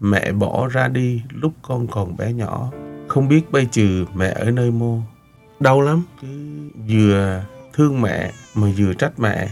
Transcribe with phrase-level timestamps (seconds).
[0.00, 2.70] mẹ bỏ ra đi lúc con còn bé nhỏ.
[3.08, 4.98] Không biết bây trừ mẹ ở nơi mô.
[5.60, 6.28] Đau lắm, cứ
[6.88, 9.48] vừa thương mẹ mà vừa trách mẹ.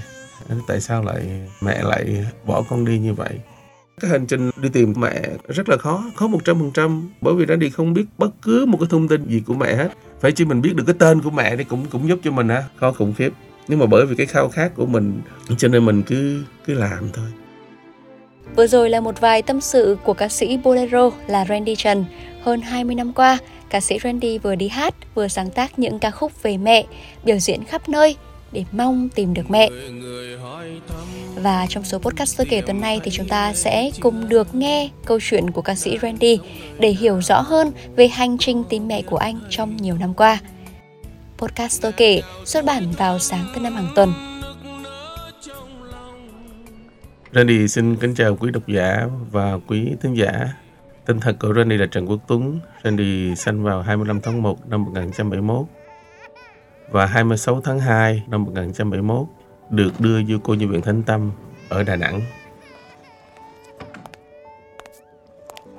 [0.66, 3.38] Tại sao lại mẹ lại bỏ con đi như vậy?
[4.00, 7.08] Cái hành trình đi tìm mẹ rất là khó khó một trăm phần trăm.
[7.20, 9.88] Bởi vì Randy không biết bất cứ một cái thông tin gì của mẹ hết.
[10.20, 12.48] Phải chỉ mình biết được cái tên của mẹ thì cũng cũng giúp cho mình
[12.48, 13.32] á, khó khủng khiếp.
[13.68, 15.20] Nhưng mà bởi vì cái khao khát của mình,
[15.56, 17.26] cho nên mình cứ cứ làm thôi.
[18.58, 22.04] Vừa rồi là một vài tâm sự của ca sĩ Bolero là Randy Trần.
[22.42, 23.38] Hơn 20 năm qua,
[23.70, 26.84] ca sĩ Randy vừa đi hát, vừa sáng tác những ca khúc về mẹ,
[27.24, 28.16] biểu diễn khắp nơi
[28.52, 29.70] để mong tìm được mẹ.
[31.34, 34.88] Và trong số podcast tôi kể tuần này thì chúng ta sẽ cùng được nghe
[35.04, 36.38] câu chuyện của ca sĩ Randy
[36.78, 40.38] để hiểu rõ hơn về hành trình tìm mẹ của anh trong nhiều năm qua.
[41.36, 44.37] Podcast tôi kể xuất bản vào sáng thứ năm hàng tuần.
[47.32, 50.52] Randy, xin kính chào quý độc giả và quý thính giả.
[51.06, 52.60] Tên thật của Randy là Trần Quốc Tuấn.
[52.84, 55.66] Randy sinh vào 25 tháng 1 năm 1971
[56.90, 59.26] và 26 tháng 2 năm 1971
[59.70, 61.30] được đưa vô cô nhi viện Thánh Tâm
[61.68, 62.20] ở Đà Nẵng.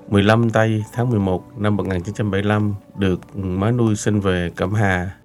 [0.07, 5.18] 15 tây tháng 11 năm 1975 được má nuôi sinh về Cẩm Hà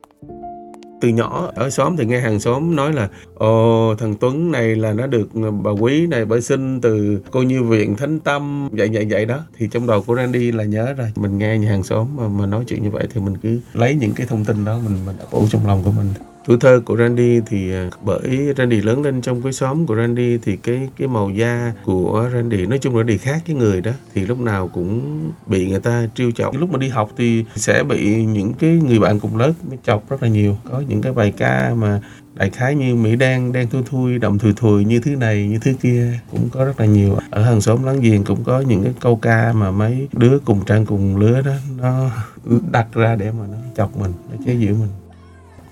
[1.04, 4.92] từ nhỏ ở xóm thì nghe hàng xóm nói là ồ thằng Tuấn này là
[4.92, 5.28] nó được
[5.62, 9.40] bà quý này bởi sinh từ cô như viện thánh tâm vậy vậy vậy đó.
[9.58, 12.46] Thì trong đầu của Randy là nhớ rồi mình nghe nhà hàng xóm mà, mà
[12.46, 15.16] nói chuyện như vậy thì mình cứ lấy những cái thông tin đó mình mình
[15.30, 16.06] ủ trong lòng của mình
[16.46, 20.38] tuổi thơ của Randy thì à, bởi Randy lớn lên trong cái xóm của Randy
[20.38, 23.92] thì cái cái màu da của Randy, nói chung là Randy khác cái người đó,
[24.14, 26.56] thì lúc nào cũng bị người ta trêu chọc.
[26.58, 29.52] Lúc mà đi học thì sẽ bị những cái người bạn cùng lớp
[29.86, 30.56] chọc rất là nhiều.
[30.70, 32.00] Có những cái bài ca mà
[32.34, 35.58] đại khái như mỹ đen đen thui thui đồng thùi thùi như thứ này, như
[35.58, 37.16] thứ kia cũng có rất là nhiều.
[37.30, 40.64] Ở hàng xóm láng giềng cũng có những cái câu ca mà mấy đứa cùng
[40.66, 42.10] trang cùng lứa đó, nó
[42.70, 44.90] đặt ra để mà nó chọc mình, nó chế giễu mình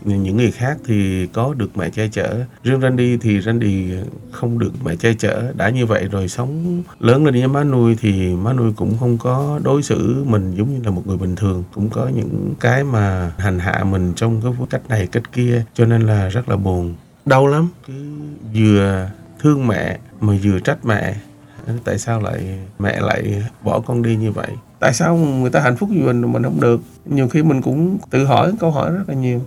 [0.05, 2.45] những người khác thì có được mẹ che chở.
[2.65, 3.93] Riêng Randy thì Randy
[4.31, 5.53] không được mẹ che chở.
[5.57, 9.19] Đã như vậy rồi sống lớn lên với má nuôi thì má nuôi cũng không
[9.19, 11.65] có đối xử mình giống như là một người bình thường.
[11.75, 15.65] Cũng có những cái mà hành hạ mình trong cái cách này cách kia.
[15.75, 16.95] Cho nên là rất là buồn.
[17.27, 17.69] Đau lắm.
[17.87, 17.95] Cứ
[18.55, 19.11] vừa
[19.41, 21.15] thương mẹ mà vừa trách mẹ
[21.85, 24.49] tại sao lại mẹ lại bỏ con đi như vậy?
[24.79, 26.81] Tại sao người ta hạnh phúc như mình mà mình không được?
[27.07, 29.41] Nhiều khi mình cũng tự hỏi câu hỏi rất là nhiều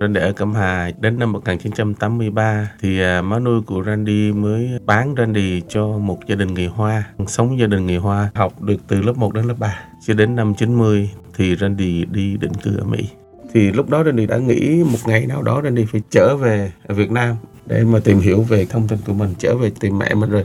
[0.00, 0.90] Randy ở Cẩm Hà.
[1.00, 6.36] Đến năm 1983 thì à, má nuôi của Randy mới bán Randy cho một gia
[6.36, 9.54] đình người Hoa sống gia đình người Hoa học được từ lớp 1 đến lớp
[9.58, 13.08] 3 cho đến năm 90 thì Randy đi định cư ở Mỹ.
[13.52, 17.10] Thì lúc đó Randy đã nghĩ một ngày nào đó Randy phải trở về Việt
[17.10, 20.30] Nam để mà tìm hiểu về thông tin của mình, trở về tìm mẹ mình
[20.30, 20.44] rồi.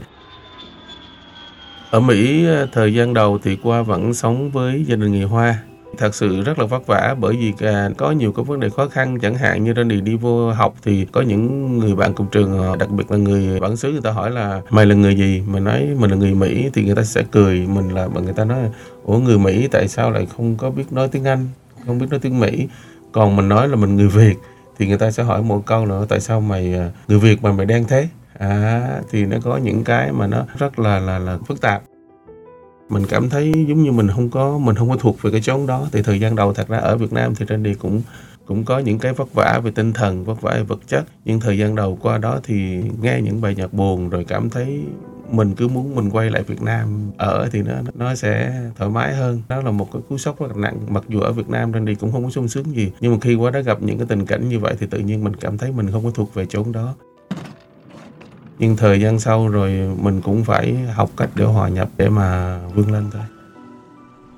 [1.90, 5.58] Ở Mỹ à, thời gian đầu thì qua vẫn sống với gia đình người Hoa
[5.98, 8.88] thật sự rất là vất vả bởi vì à, có nhiều cái vấn đề khó
[8.88, 9.18] khăn.
[9.22, 12.76] Chẳng hạn như Randy đi vô học thì có những người bạn cùng trường ờ,
[12.76, 15.42] đặc biệt là người bản xứ người ta hỏi là mày là người gì?
[15.46, 16.70] Mình nói mình là người Mỹ.
[16.74, 18.58] Thì người ta sẽ cười mình là người ta nói
[19.04, 21.48] ủa người Mỹ tại sao lại không có biết nói tiếng Anh
[21.86, 22.68] không biết nói tiếng Mỹ?
[23.12, 24.36] Còn mình nói là mình người Việt
[24.78, 27.52] thì người ta sẽ hỏi một câu nữa tại sao mày ờ, người Việt mà
[27.52, 28.08] mày đen thế?
[28.38, 31.82] À thì nó có những cái mà nó rất là là là phức tạp
[32.88, 35.66] mình cảm thấy giống như mình không có, mình không có thuộc về cái chốn
[35.66, 35.88] đó.
[35.92, 38.02] Thì thời gian đầu thật ra ở Việt Nam thì Randy cũng
[38.46, 41.04] cũng có những cái vất vả về tinh thần, vất vả về vật chất.
[41.24, 44.80] Nhưng thời gian đầu qua đó thì nghe những bài nhạc buồn rồi cảm thấy
[45.30, 49.14] mình cứ muốn mình quay lại Việt Nam ở thì nó nó sẽ thoải mái
[49.14, 49.42] hơn.
[49.48, 50.78] Đó là một cái cú sốc rất là nặng.
[50.88, 53.34] Mặc dù ở Việt Nam Randy cũng không có sung sướng gì, nhưng mà khi
[53.34, 55.72] qua đó gặp những cái tình cảnh như vậy thì tự nhiên mình cảm thấy
[55.72, 56.94] mình không có thuộc về chốn đó
[58.58, 62.58] nhưng thời gian sau rồi mình cũng phải học cách để hòa nhập để mà
[62.74, 63.22] vươn lên thôi.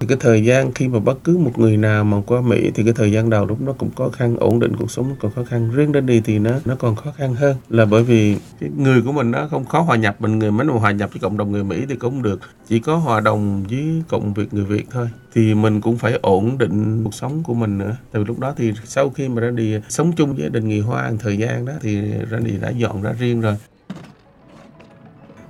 [0.00, 2.84] Thì cái thời gian khi mà bất cứ một người nào mà qua Mỹ thì
[2.84, 5.32] cái thời gian đầu lúc nó cũng khó khăn, ổn định cuộc sống nó còn
[5.32, 5.70] khó khăn.
[5.74, 7.56] Riêng đến đi thì nó nó còn khó khăn hơn.
[7.68, 10.68] Là bởi vì cái người của mình nó không khó hòa nhập, mình người mình
[10.68, 12.40] hòa nhập với cộng đồng người Mỹ thì cũng được.
[12.68, 15.08] Chỉ có hòa đồng với cộng việc người Việt thôi.
[15.34, 17.96] Thì mình cũng phải ổn định cuộc sống của mình nữa.
[18.12, 21.12] Từ lúc đó thì sau khi mà ra đi sống chung với đình người Hoa
[21.18, 22.00] thời gian đó thì
[22.30, 23.56] ra đi đã dọn ra riêng rồi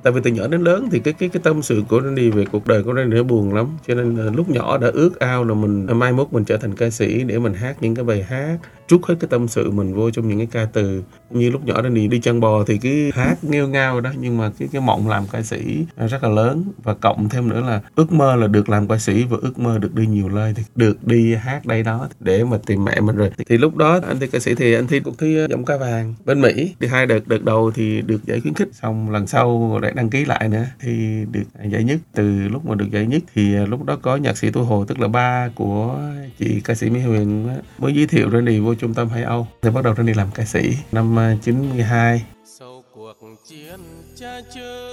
[0.09, 2.45] tại vì từ nhỏ đến lớn thì cái cái cái tâm sự của Randy về
[2.53, 3.67] cuộc đời của Randy nó buồn lắm.
[3.87, 6.57] Cho nên à, lúc nhỏ đã ước ao là mình à, mai mốt mình trở
[6.57, 8.59] thành ca sĩ để mình hát những cái bài hát
[8.89, 11.03] trút hết cái tâm sự mình vô trong những cái ca từ.
[11.31, 14.51] Như lúc nhỏ Randy đi chăn bò thì cứ hát nghêu ngao đó, nhưng mà
[14.59, 16.65] cái cái mộng làm ca sĩ rất là lớn.
[16.83, 19.79] Và cộng thêm nữa là ước mơ là được làm ca sĩ và ước mơ
[19.79, 23.17] được đi nhiều nơi, thì được đi hát đây đó để mà tìm mẹ mình
[23.17, 23.31] rồi.
[23.49, 25.77] Thì lúc đó anh thi ca sĩ thì anh thi cuộc thi ờ, giọng ca
[25.77, 26.75] vàng bên Mỹ.
[26.81, 30.11] Thì hai đợt đợt đầu thì được giải khuyến khích, xong lần sau lại đăng
[30.11, 31.99] ký lại nữa, thì được giải nhất.
[32.15, 34.85] Từ lúc mà được giải nhất thì ờ, lúc đó có nhạc sĩ tu hồ,
[34.85, 35.99] tức là ba của
[36.39, 37.49] chị ca sĩ mỹ huyền
[37.79, 39.47] mới giới thiệu Randy vô trung tâm Hải Âu.
[39.63, 40.77] Thì bắt đầu Randy làm ca sĩ.
[40.93, 42.25] Năm à, 92
[42.59, 43.15] sau cuộc
[43.49, 43.81] chiến
[44.17, 44.88] cha chưa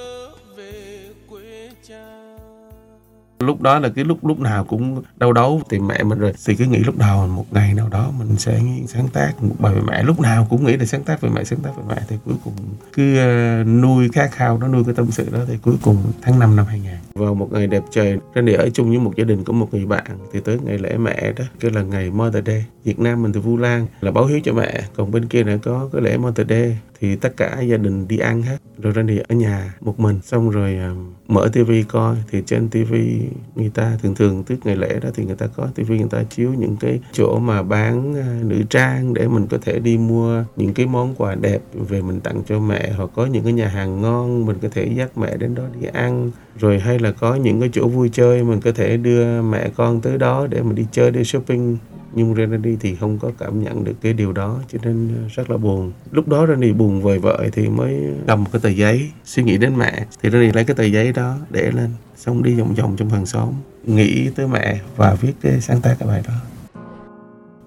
[3.46, 6.56] lúc đó là cái lúc lúc nào cũng đau đấu tìm mẹ mình rồi, thì
[6.56, 9.82] cứ nghĩ lúc đầu một ngày nào đó mình sẽ sáng tác một bài về
[9.88, 10.04] mẹ.
[10.04, 12.02] Lúc nào cũng nghĩ là sáng tác về mẹ, sáng tác về mẹ.
[12.08, 12.54] Thì cuối cùng
[12.94, 15.40] cứ ờ, nuôi khát khao đó, nuôi cái tâm sự đó.
[15.48, 18.90] Thì cuối cùng tháng 5 năm 2000 vào một ngày đẹp trời Randy ở chung
[18.90, 21.72] với một gia đình của một người bạn, thì tới ngày lễ mẹ đó, cái
[21.72, 22.66] là ngày Mother Day.
[22.84, 24.84] Việt Nam mình thì Vu Lan, là báo hiếu cho mẹ.
[24.96, 28.18] Còn bên kia lại có cái lễ Mother Day, thì tất cả gia đình đi
[28.18, 28.58] ăn hết.
[28.78, 30.20] Rồi Randy ở nhà một mình.
[30.24, 30.96] Xong rồi ờ,
[31.28, 33.22] mở tivi coi, thì trên tivi
[33.56, 36.24] người ta thường thường, tức ngày lễ đó thì người ta có tivi người ta
[36.24, 40.44] chiếu những cái chỗ mà bán à, nữ trang để mình có thể đi mua
[40.56, 42.92] những cái món quà đẹp về mình tặng cho mẹ.
[42.98, 45.88] Hoặc có những cái nhà hàng ngon, mình có thể dắt mẹ đến đó đi
[45.94, 46.32] ăn.
[46.60, 50.02] Rồi hay là có những cái chỗ vui chơi, mình có thể đưa mẹ con
[50.02, 51.78] tới đó để mình đi chơi, đi shopping.
[52.14, 55.50] Nhưng Randy thì không có cảm nhận được cái điều đó, cho nên à, rất
[55.50, 55.92] là buồn.
[56.12, 59.58] Lúc đó Randy buồn vời vợi thì mới cầm một cái tờ giấy, suy nghĩ
[59.58, 60.06] đến mẹ.
[60.24, 63.26] Thì Randy lấy cái tờ giấy đó để lên xong đi vòng vòng trong hàng
[63.26, 63.54] xóm,
[63.84, 66.34] nghĩ tới mẹ và viết cái sáng tác cái bài đó.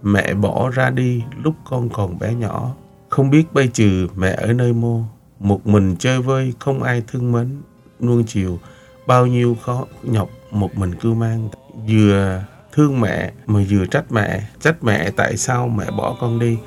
[0.03, 2.75] Mẹ bỏ ra đi lúc con còn bé nhỏ,
[3.09, 5.03] không biết bay trừ mẹ ở nơi mô.
[5.41, 7.63] Một mình chơi vơi, không ai thương mến.
[8.01, 8.59] Nuông chiều,
[9.07, 11.49] bao nhiêu khó nhọc, một mình cưu mang.
[11.89, 16.59] Vừa thương mẹ mà vừa trách mẹ trách mẹ tại sao mẹ bỏ con đi?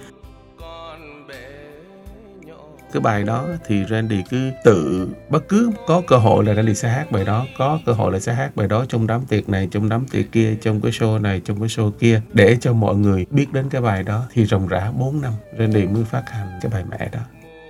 [2.94, 6.90] Cái bài đó thì Randy cứ tự, bất cứ có cơ hội là Randy sẽ
[6.90, 9.68] hát bài đó, có cơ hội là sẽ hát bài đó trong đám tiệc này,
[9.72, 12.96] trong đám tiệc kia, trong cái show này, trong cái show kia, để cho mọi
[12.96, 14.26] người biết đến cái bài đó.
[14.34, 17.20] Thì ròng rã 4 năm, Randy mới phát hành cái bài mẹ đó.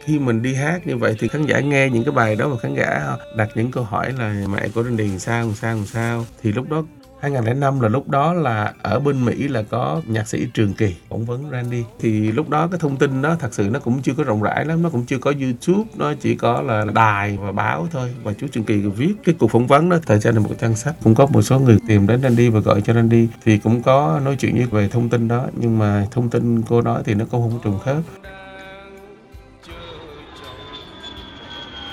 [0.06, 2.58] Khi mình đi hát như vậy thì khán giả nghe những cái bài đó và
[2.58, 6.26] khán giả đặt những câu hỏi là mẹ của Randy sao sao sao.
[6.44, 6.84] Thì lúc đó
[7.22, 11.26] 2005 là lúc đó là ở bên Mỹ là có nhạc sĩ Trường Kỳ phỏng
[11.26, 11.84] vấn Randy.
[12.00, 14.66] Thì lúc đó cái thông tin đó thật sự nó cũng chưa có rộng rãi
[14.66, 18.14] lắm, nó cũng chưa có YouTube, nó chỉ có là đài và báo thôi.
[18.24, 20.76] Và chú Trường Kỳ viết cái cuộc phỏng vấn đó, thời gian là một trang
[20.76, 20.96] sách.
[21.04, 23.28] Cũng có một số người tìm đến Randy và gọi cho Randy.
[23.46, 26.82] Thì cũng có nói chuyện như về thông tin đó, nhưng mà thông tin cô
[26.82, 28.02] nói thì nó cũng không trùng khớp.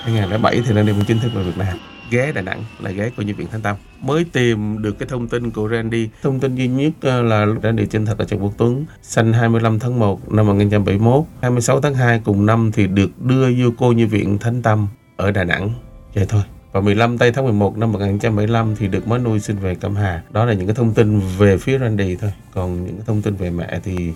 [0.03, 1.77] 2007 thì Randy cũng chính thức về Việt Nam
[2.09, 3.75] ghé Đà Nẵng là ghé của Nhi viện Thanh Tâm.
[4.01, 6.09] Mới tìm được cái thông tin của Randy.
[6.21, 8.85] Thông tin duy nhất ờ, là Randy chân thật là Trần Quốc Tuấn.
[9.01, 13.69] Sinh 25 tháng 1 năm 1971 26 tháng 2 cùng năm thì được đưa vô
[13.77, 15.69] cô Nhi viện Thanh Tâm ở Đà Nẵng.
[16.15, 16.43] Vậy thôi.
[16.71, 20.23] Và 15 tây tháng 11 năm 1975 thì được mới nuôi sinh về Cẩm Hà.
[20.31, 22.31] Đó là những cái thông tin về phía Randy thôi.
[22.53, 24.13] Còn những cái thông tin về mẹ thì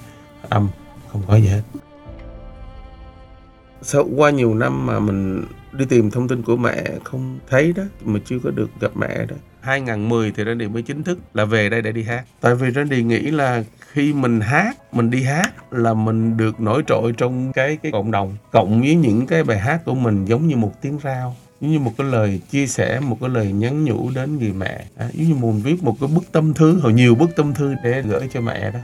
[0.50, 0.68] âm,
[1.12, 1.62] không có gì hết.
[3.82, 7.84] Sau qua nhiều năm mà mình đi tìm thông tin của mẹ không thấy đó
[8.06, 9.36] mà chưa có được gặp mẹ đó.
[9.62, 12.24] 2010 thì Randy mới chính thức là về đây để đi hát.
[12.42, 16.84] Tại vì Randy nghĩ là khi mình hát mình đi hát là mình được nổi
[16.88, 20.48] trội trong cái cái cộng đồng cộng với những cái bài hát của mình giống
[20.48, 23.84] như một tiếng rao giống như một cái lời chia sẻ một cái lời nhắn
[23.84, 24.86] nhủ đến người mẹ.
[24.98, 27.76] À, giống như mình viết một cái bức tâm thư hoặc nhiều bức tâm thư
[27.84, 28.80] để gửi cho mẹ đó.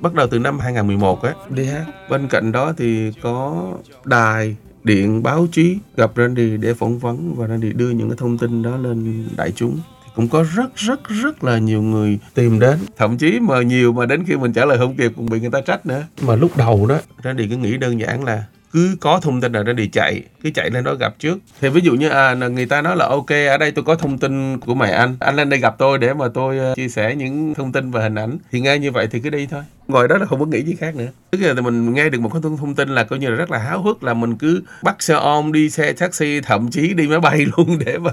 [0.00, 1.34] Bắt đầu từ năm 2011 á.
[1.50, 3.66] Đi hát bên cạnh đó thì có
[4.04, 8.38] đài điện báo chí gặp Randy để phỏng vấn và Randy đưa những cái thông
[8.38, 9.78] tin đó lên đại chúng.
[10.14, 12.78] Cũng có rất rất rất là nhiều người tìm đến.
[12.96, 15.50] Thậm chí mà nhiều mà đến khi mình trả lời không kịp cũng bị người
[15.50, 16.02] ta trách nữa.
[16.22, 19.62] Mà lúc đầu đó Randy cứ nghĩ đơn giản là cứ có thông tin nào
[19.62, 21.38] đó đi chạy cứ chạy lên đó gặp trước.
[21.60, 24.18] Thì ví dụ như à người ta nói là, ok, ở đây tôi có thông
[24.18, 25.16] tin của mày anh.
[25.20, 28.02] Anh lên đây gặp tôi để mà tôi ờ, chia sẻ những thông tin và
[28.02, 28.38] hình ảnh.
[28.52, 29.62] Thì nghe như vậy thì cứ đi thôi.
[29.88, 31.06] Ngồi đó là không có nghĩ gì khác nữa.
[31.30, 33.58] Tức là mình nghe được một cái thông tin là coi như là rất là
[33.58, 37.20] háo hức là mình cứ bắt xe ôm, đi xe taxi, thậm chí đi máy
[37.20, 38.12] bay luôn để mà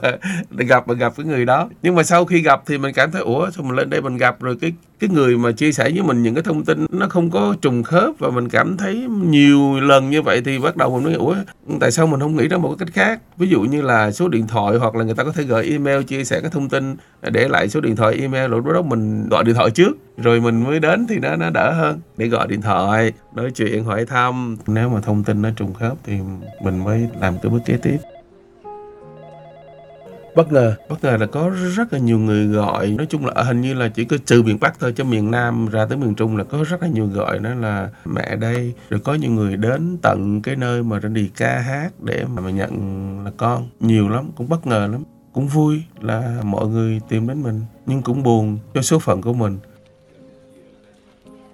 [0.50, 1.70] để gặp và gặp cái người đó.
[1.82, 4.18] Nhưng mà sau khi gặp thì mình cảm thấy, ủa, sao mình lên đây mình
[4.18, 4.42] gặp?
[4.42, 7.30] Rồi cái cái người mà chia sẻ với mình những cái thông tin nó không
[7.30, 11.04] có trùng khớp và mình cảm thấy nhiều lần như vậy thì bắt đầu mình
[11.04, 11.36] nói ủa,
[11.80, 13.22] tại sao mình mình không nghĩ ra một cách khác.
[13.38, 16.04] Ví dụ như là số điện thoại hoặc là người ta có thể gửi email,
[16.04, 19.44] chia sẻ cái thông tin để lại số điện thoại, email lúc đó mình gọi
[19.44, 22.00] điện thoại trước, rồi mình mới đến thì nó nó đỡ hơn.
[22.18, 24.58] Để gọi điện thoại, nói chuyện, hỏi thăm.
[24.68, 26.14] Nếu mà thông tin nó trùng khớp thì
[26.62, 27.98] mình mới làm cái bước kế tiếp
[30.36, 30.76] bất ngờ.
[30.90, 32.88] Bất ngờ là có rất là nhiều người gọi.
[32.88, 35.68] Nói chung là hình như là chỉ có trừ miền bắc thôi cho miền nam
[35.68, 37.40] ra tới miền trung là có rất là nhiều gọi.
[37.40, 41.60] Đó là mẹ đây, rồi có nhiều người đến tận cái nơi mà đi ca
[41.60, 42.74] hát để mà nhận
[43.26, 43.70] là con.
[43.80, 45.04] Nhiều lắm, cũng bất ngờ lắm.
[45.34, 49.34] Cũng vui là mọi người tìm đến mình, nhưng cũng buồn cho số phận của
[49.34, 49.58] mình.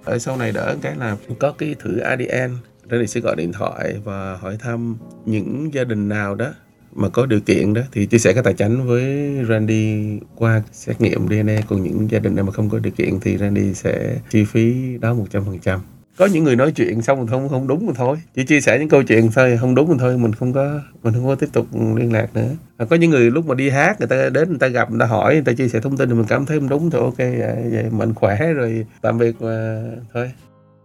[0.03, 2.57] Ở sau này đỡ cái là có cái thử ADN
[2.91, 6.53] Randy sẽ gọi điện thoại và hỏi thăm những gia đình nào đó
[6.93, 11.01] mà có điều kiện đó thì chia sẻ cái tài chính với Randy qua xét
[11.01, 14.17] nghiệm DNA còn những gia đình nào mà không có điều kiện thì Randy sẽ
[14.29, 15.79] chi phí đó 100%
[16.17, 18.17] có những người nói chuyện xong rồi không không đúng rồi thôi.
[18.35, 21.13] Chỉ chia sẻ những câu chuyện thôi không đúng rồi thôi mình không có mình
[21.13, 22.49] không có tiếp tục liên lạc nữa.
[22.77, 24.99] À, có những người lúc mà đi hát người ta đến người ta gặp người
[24.99, 26.99] ta hỏi người ta chia sẻ thông tin thì mình cảm thấy không đúng thì
[26.99, 29.83] ok vậy, vậy mình khỏe rồi tạm biệt mà
[30.13, 30.31] thôi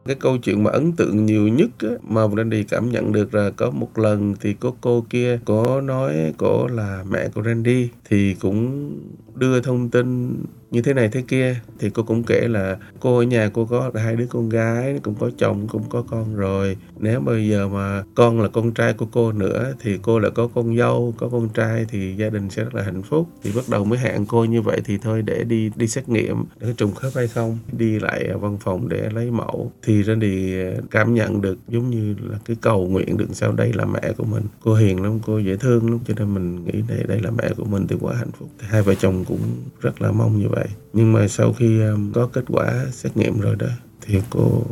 [0.07, 3.51] cái câu chuyện mà ấn tượng nhiều nhất á, mà Randy cảm nhận được là
[3.51, 8.35] có một lần thì có cô kia có nói cô là mẹ của Randy thì
[8.35, 8.91] cũng
[9.35, 10.37] đưa thông tin
[10.77, 13.91] như thế này thế kia, thì cô cũng kể là cô ở nhà cô có
[13.95, 16.77] hai đứa con gái, cũng có chồng, cũng có con rồi.
[16.99, 20.49] Nếu bây giờ mà con là con trai của cô nữa, thì cô lại có
[20.55, 23.29] con dâu, có con trai, thì gia đình sẽ rất là hạnh phúc.
[23.43, 26.45] Thì bắt đầu mới hẹn cô như vậy thì thôi để đi đi xét nghiệm,
[26.61, 29.73] để trùng khớp hay không, đi lại văn phòng để lấy mẫu.
[29.83, 33.73] Thì Randy à, cảm nhận được giống như là cái cầu nguyện được sau đây
[33.73, 34.43] là mẹ của mình.
[34.61, 37.49] Cô hiền lắm, cô dễ thương lắm, cho nên mình nghĩ đây đây là mẹ
[37.57, 38.49] của mình thì quá hạnh phúc.
[38.61, 39.41] Thì hai vợ chồng cũng
[39.81, 43.41] rất là mong như vậy nhưng mà sau khi um, có kết quả xét nghiệm
[43.41, 43.69] rồi đó
[44.01, 44.63] thì cô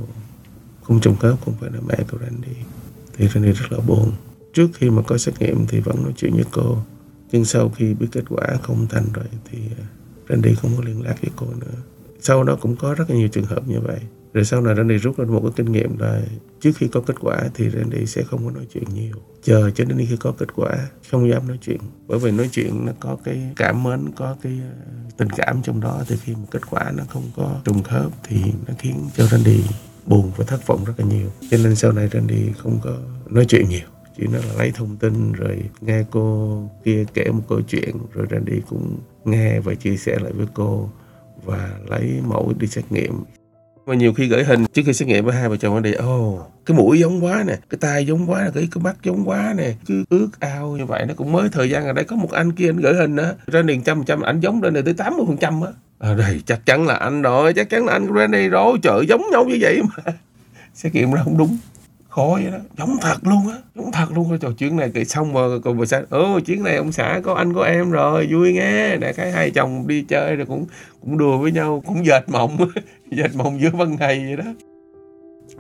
[0.83, 2.57] không trùng khớp không phải là mẹ của Randy
[3.17, 4.13] thì Randy rất là buồn.
[4.53, 6.79] Trước khi mà có xét nghiệm thì vẫn nói chuyện với cô.
[7.33, 9.85] Nhưng sau khi biết kết quả không thành rồi thì ờ,
[10.29, 11.77] Randy không có liên lạc với cô nữa.
[12.21, 13.99] Sau đó cũng có rất là nhiều trường hợp như vậy
[14.35, 16.23] rồi sau này Randy rút ra một cái kinh nghiệm là
[16.61, 19.17] trước khi có kết quả thì Randy sẽ không có nói chuyện nhiều.
[19.43, 21.79] Chờ cho đến khi có kết quả, không dám nói chuyện.
[22.07, 25.81] Bởi vì nói chuyện nó có cái cảm mến, có cái ờ, tình cảm trong
[25.81, 26.03] đó.
[26.09, 28.37] Thì khi mà kết quả nó không có trùng khớp thì
[28.69, 29.65] nó khiến cho Randy
[30.07, 31.29] buồn và thất vọng rất là nhiều.
[31.51, 33.87] Cho nên sau này Randy không có nói chuyện nhiều.
[34.17, 38.27] Chỉ nói là lấy thông tin, rồi nghe cô kia kể một câu chuyện, rồi
[38.31, 40.91] Randy cũng nghe và chia sẻ lại với cô
[41.45, 43.13] và lấy mẫu đi xét nghiệm
[43.87, 46.29] mà nhiều khi gửi hình trước khi xét nghiệm với hai vợ chồng đi ồ
[46.29, 49.29] oh, cái mũi giống quá nè cái tai giống quá nè cái cái mắt giống
[49.29, 50.77] quá nè cứ ước ao.
[50.77, 52.95] Như vậy nó cũng mới thời gian ở đây có một anh kia anh gửi
[52.95, 55.69] hình á ra liền trăm trăm ảnh giống lên này tới 80 phần trăm á.
[55.99, 59.23] Ở đây chắc chắn là anh rồi chắc chắn là anh Randy rồi trời giống
[59.33, 60.13] nhau như vậy mà.
[60.75, 61.59] Xét nghiệm ra không đúng
[62.15, 62.59] khổ vậy đó.
[62.79, 64.37] Giống thật luôn á, giống thật luôn á.
[64.41, 67.35] Trò chuyện này kể xong rồi còn bà xã ồ, chuyến này ông xã có
[67.35, 68.97] anh có em rồi, vui nghe.
[68.97, 70.67] Nè cái hai chồng đi chơi rồi cũng
[71.01, 72.57] cũng đùa với nhau, cũng dệt mộng
[73.11, 74.53] dệt mộng giữa ban ngày vậy đó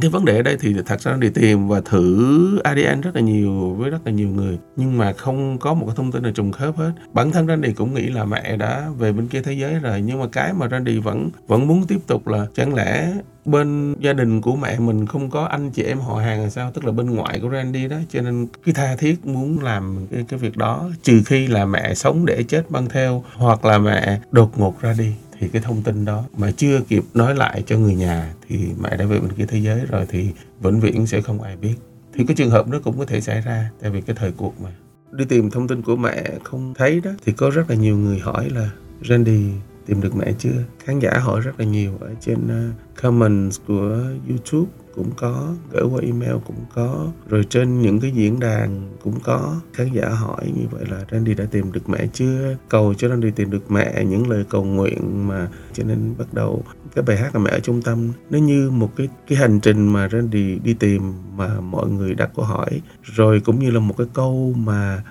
[0.01, 3.21] cái vấn đề ở đây thì thật ra đi tìm và thử ADN rất là
[3.21, 4.59] nhiều với rất là nhiều người.
[4.77, 6.93] Nhưng mà không có một cái thông tin nào trùng khớp hết.
[7.13, 10.01] Bản thân Randy cũng nghĩ là mẹ đã về bên kia thế giới rồi.
[10.01, 13.13] Nhưng mà cái mà Randy vẫn vẫn muốn tiếp tục là chẳng lẽ
[13.45, 16.71] bên gia đình của mẹ mình không có anh chị em họ hàng là sao?
[16.71, 17.97] Tức là bên ngoại của Randy đó.
[18.09, 20.91] Cho nên cái tha thiết muốn làm cái, cái việc đó.
[21.03, 24.95] Trừ khi là mẹ sống để chết băng theo hoặc là mẹ đột ngột ra
[24.99, 28.59] đi thì cái thông tin đó mà chưa kịp nói lại cho người nhà thì
[28.81, 31.75] mẹ đã về bên kia thế giới rồi thì vĩnh viễn sẽ không ai biết.
[32.15, 34.61] Thì cái trường hợp đó cũng có thể xảy ra tại vì cái thời cuộc
[34.61, 34.71] mà.
[35.13, 38.19] Đi tìm thông tin của mẹ không thấy đó thì có rất là nhiều người
[38.19, 38.71] hỏi là,
[39.09, 39.51] Randy
[39.87, 40.65] tìm được mẹ chưa?
[40.79, 41.99] Khán giả hỏi rất là nhiều.
[42.01, 42.71] Ở trên ờ,
[43.03, 48.41] comments của YouTube cũng có, gửi qua email cũng có, rồi trên những cái diễn
[48.41, 49.61] đàn cũng có.
[49.73, 52.57] Khán giả hỏi như vậy là Randy đã tìm được mẹ chưa?
[52.69, 56.65] Cầu cho Randy tìm được mẹ, những lời cầu nguyện mà cho nên bắt đầu
[56.95, 58.13] cái bài hát là mẹ ở trung tâm.
[58.31, 62.31] Nó như một cái cái hành trình mà Randy đi tìm mà mọi người đặt
[62.37, 65.05] câu hỏi, rồi cũng như là một cái câu mà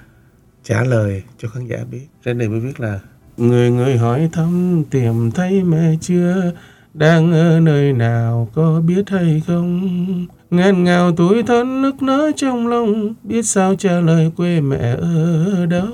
[0.64, 2.08] trả lời cho khán giả biết.
[2.26, 3.00] Randy mới biết là
[3.38, 6.52] người người hỏi thăm tìm thấy mẹ chưa?
[6.94, 8.50] Đang ở nơi nào?
[8.54, 10.26] Có biết hay không?
[10.52, 13.14] Ngàn ngào tuổi thân nức nở trong lòng.
[13.24, 15.88] Biết sao trả lời quê mẹ ở đâu?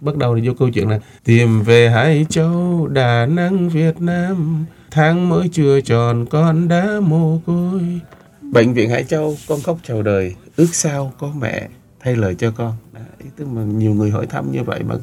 [0.00, 1.00] Bắt đầu là vô câu chuyện này.
[1.24, 4.64] Tìm về Hải Châu Đà Nẵng Việt Nam.
[4.90, 8.00] Tháng mới chưa tròn con đã mồ côi.
[8.52, 10.34] Bệnh viện Hải Châu con khóc chào đời.
[10.56, 11.68] Ước sao có mẹ
[12.00, 12.72] thay lời cho con.
[12.92, 14.94] Đấy, tức mà nhiều người hỏi thăm như vậy mà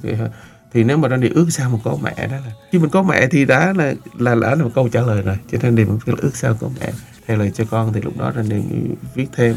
[0.73, 3.27] thì nếu mà Randy ước sao mà có mẹ đó là khi mình có mẹ
[3.27, 5.37] thì đã là là đã là một câu trả lời rồi.
[5.51, 6.91] Cho nên Randy mình ước sao có mẹ.
[7.27, 8.61] Theo lời cho con thì lúc đó Randy
[9.15, 9.55] viết thêm.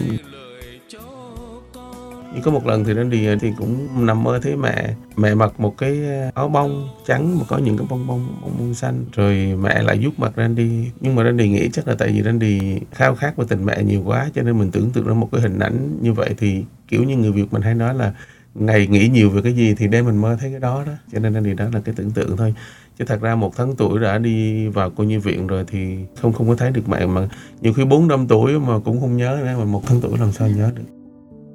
[2.34, 5.78] Nhưng có một lần thì Randy thì cũng nằm mơ thấy mẹ mẹ mặc một
[5.78, 9.04] cái ờ, áo bông trắng mà có những cái bông bông bông, bông xanh.
[9.12, 12.80] Rồi mẹ lại giúp mặt Randy nhưng mà Randy nghĩ chắc là tại vì Randy
[12.92, 15.40] khao khát về tình mẹ nhiều quá cho nên mình tưởng tượng ra một cái
[15.40, 18.12] hình ảnh như vậy thì kiểu như người Việt mình hay nói là
[18.54, 20.92] ngày nghĩ nhiều về cái gì thì đêm mình mơ thấy cái đó đó.
[21.12, 22.54] Cho nên thì đó là cái tưởng tượng thôi.
[22.98, 26.32] Chứ thật ra một tháng tuổi đã đi vào cô nhi viện rồi thì không
[26.32, 27.06] không có thấy được mẹ.
[27.06, 27.28] Mà
[27.60, 30.32] nhiều khi bốn năm tuổi mà cũng không nhớ nữa, mà một tháng tuổi làm
[30.32, 30.84] sao nhớ được.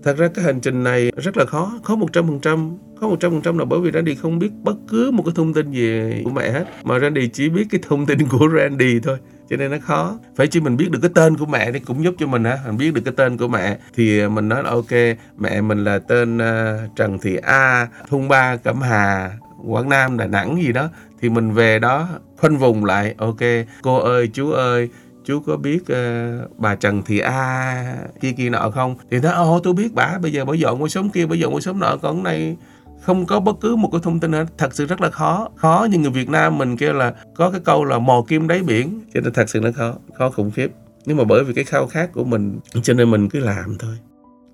[0.03, 2.77] Thật ra cái hành trình này rất là khó khó một trăm phần trăm.
[2.99, 5.33] Khó một trăm phần trăm là bởi vì Randy không biết bất cứ một cái
[5.35, 6.65] thông tin gì của mẹ hết.
[6.83, 9.17] Mà Randy chỉ biết cái thông tin của Randy thôi
[9.49, 10.17] cho nên nó khó.
[10.35, 12.57] Phải chỉ mình biết được cái tên của mẹ thì cũng giúp cho mình á.
[12.65, 15.99] Mình biết được cái tên của mẹ thì mình nói là ok mẹ mình là
[15.99, 19.31] tên uh, Trần Thị A thôn ba Cẩm Hà
[19.67, 20.89] Quảng Nam Đà Nẵng gì đó.
[21.21, 23.39] Thì mình về đó khoanh vùng lại ok
[23.81, 24.89] cô ơi chú ơi
[25.25, 28.95] chú có biết uh, bà Trần Thị A kia kia nọ không?
[29.11, 31.53] Thì nó ồ tôi biết bà bây giờ bà dọn qua sống kia bà dọn
[31.53, 32.57] qua sống nọ còn này
[33.01, 35.49] không có bất cứ một cái thông tin nào, thật sự rất là khó.
[35.55, 38.59] Khó nhưng người Việt Nam mình kêu là có cái câu là mò kim đáy
[38.59, 40.71] biển, cho nên thật sự nó khó khó khủng khiếp.
[41.05, 43.97] Nhưng mà bởi vì cái khao khát của mình, cho nên mình cứ làm thôi.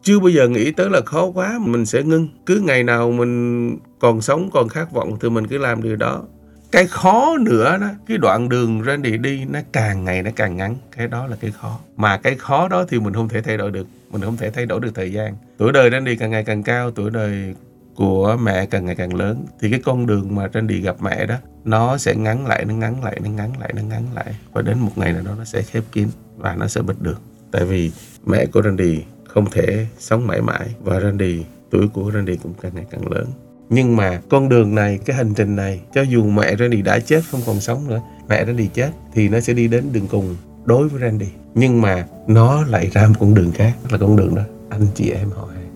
[0.02, 2.28] Chưa bao giờ nghĩ tới là khó quá, mình sẽ ngưng.
[2.46, 6.24] Cứ ngày nào mình còn sống, còn khát vọng thì mình cứ làm điều đó.
[6.72, 10.58] Cái khó nữa đó, cái đoạn đường ra đi đi, nó càng ngày nó càng
[10.58, 10.76] ngắn.
[10.98, 11.80] Cái đó là cái khó.
[11.98, 13.88] Mà cái khó đó thì mình không thể thay đổi được.
[14.12, 15.36] Mình không thể thay đổi được thời gian.
[15.58, 17.56] Tuổi đời Randy càng ngày càng cao, tuổi đời
[17.96, 21.36] của mẹ càng ngày càng lớn, thì cái con đường mà Randy gặp mẹ đó,
[21.66, 24.36] nó sẽ ngắn lại, nó ngắn lại, nó ngắn lại, nó ngắn lại.
[24.54, 27.22] Và đến một ngày nào đó nó sẽ khép kín và nó sẽ bịt được.
[27.52, 27.92] Tại vì
[28.26, 32.72] mẹ của Randy không thể sống mãi mãi và Randy, tuổi của Randy cũng càng
[32.76, 33.26] ngày càng lớn.
[33.70, 37.22] Nhưng mà con đường này, cái hành trình này, cho dù mẹ Randy đã chết
[37.32, 40.36] không còn sống nữa, mẹ Randy chết, thì nó sẽ đi đến đường cùng
[40.66, 41.28] đối với Randy.
[41.56, 44.44] Nhưng mà nó lại ra một con đường khác, là con đường đó.
[44.70, 45.72] Anh chị em họ hàng.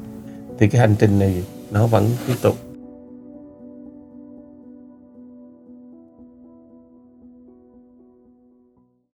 [0.60, 2.69] Thì cái hành trình này nó vẫn tiếp tục